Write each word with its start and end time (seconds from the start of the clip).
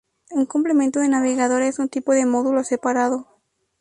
Un 0.31 0.47
complemento 0.47 0.99
de 0.99 1.09
navegador 1.09 1.61
es 1.61 1.77
un 1.77 1.87
tipo 1.87 2.11
de 2.13 2.25
módulo 2.25 2.63
separado. 2.63 3.27